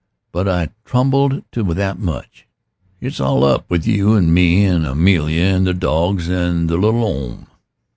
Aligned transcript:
But 0.31 0.47
I 0.49 0.69
tumbled 0.83 1.43
to 1.51 1.61
that 1.75 1.99
much. 1.99 2.47
It's 2.99 3.19
all 3.19 3.43
up 3.43 3.69
with 3.69 3.85
you 3.85 4.15
and 4.15 4.33
me 4.33 4.65
and 4.65 4.83
Amelia 4.83 5.43
and 5.53 5.67
the 5.67 5.75
dogs 5.75 6.27
and 6.27 6.67
the 6.67 6.75
little 6.77 7.05
'ome. 7.05 7.45